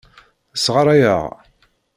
[0.63, 1.23] Sɣaṛayeɣ.